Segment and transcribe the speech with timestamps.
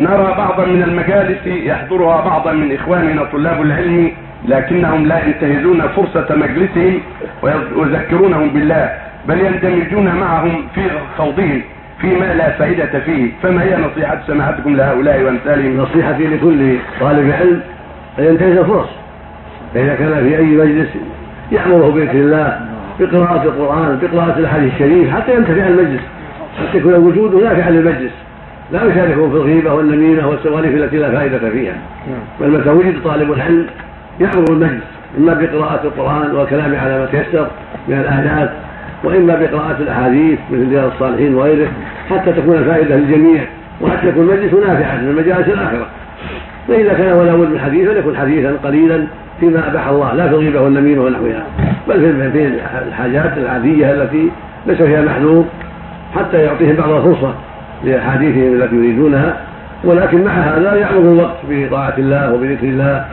[0.00, 4.12] نرى بعضا من المجالس يحضرها بعضا من إخواننا طلاب العلم
[4.48, 7.00] لكنهم لا ينتهزون فرصة مجلسهم
[7.76, 8.90] ويذكرونهم بالله
[9.28, 10.80] بل يندمجون معهم في
[11.18, 11.62] خوضهم
[12.00, 13.30] فيما لا فائدة فيه.
[13.42, 17.60] فما هي نصيحة سماحتكم لهؤلاء وأمثالهم؟ نصيحتي لكل طالب علم
[18.18, 18.88] أن ينتهز الفرص
[19.74, 20.88] فإذا كان في أي مجلس
[21.52, 22.60] يأمره بذكر الله
[23.00, 26.02] بقراءة القرآن بقراءة الحديث الشريف حتى ينتفع المجلس
[26.58, 28.12] حتى يكون وجوده نافعا للمجلس.
[28.72, 31.74] لا يشاركهم في الغيبة والنميمة والسوالف التي لا فائدة فيها.
[32.40, 33.66] بل متى وجد طالب العلم
[34.20, 34.84] يحضر المجلس
[35.18, 37.46] إما بقراءة القرآن والكلام على ما تيسر
[37.88, 38.50] من الآيات
[39.04, 41.68] وإما بقراءة الأحاديث مثل رياض الصالحين وغيره
[42.10, 43.42] حتى تكون الفائدة للجميع
[43.80, 45.86] وحتى يكون المجلس نافعا من مجالس الآخرة.
[46.68, 49.06] فإذا كان ولا بد من حديث فليكن حديثا قليلا
[49.40, 51.46] فيما أباح الله لا في الغيبة والنميمة ونحوها
[51.88, 52.00] بل
[52.32, 52.52] في
[52.88, 54.30] الحاجات العادية التي
[54.66, 55.44] ليس فيها محذور
[56.14, 57.34] حتى يعطيهم بعض الفرصة.
[57.84, 59.36] لأحاديثهم التي يريدونها
[59.84, 63.04] ولكن مع هذا يعرض الوقت بطاعة الله وبذكر الله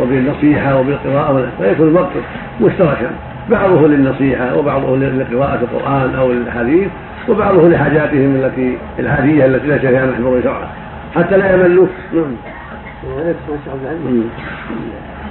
[0.00, 2.12] وبالنصيحة وبالقراءة فيكون الوقت
[2.60, 3.10] مشتركا
[3.50, 6.88] بعضه للنصيحة وبعضه لقراءة القرآن أو للحديث
[7.28, 10.68] وبعضه لحاجاتهم التي العادية التي لا فيها محظور شرعا
[11.14, 12.36] حتى لا يملوا نعم.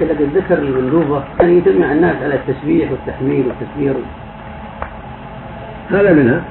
[0.02, 3.94] لكن الذكر المندوبة يعني يجمع الناس على التسبيح والتحميد والتكبير
[5.92, 6.42] هذا منها.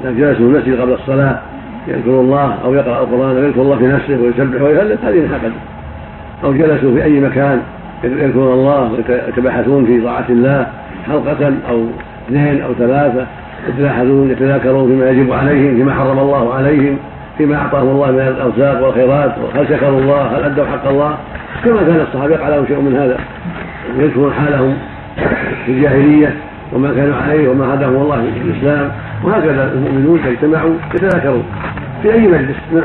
[0.00, 1.40] إذا جلسوا في المسجد قبل الصلاة.
[1.88, 5.52] يذكر الله أو يقرأ القرآن أو يذكر الله في نفسه ويسبح ويهلل هذه من حقد
[6.44, 7.60] أو جلسوا في أي مكان
[8.04, 10.66] يذكرون الله ويتباحثون في طاعة الله
[11.06, 11.84] حلقة أو
[12.28, 13.26] اثنين أو ثلاثة
[13.68, 16.98] يتلاحظون يتذاكرون فيما يجب عليهم فيما حرم الله عليهم
[17.38, 21.16] فيما أعطاهم الله من الأرزاق والخيرات هل شكروا الله هل أدوا حق الله؟
[21.64, 23.18] كما كان الصحابة يقع لهم شيء من هذا.
[23.98, 24.76] يذكرون حالهم
[25.66, 26.34] في الجاهلية
[26.72, 28.90] وما كانوا عليه وما هداهم الله في الإسلام
[29.24, 31.44] وهكذا المؤمنون اجتمعوا يتذاكرون.
[32.02, 32.84] في أي مجلس نعم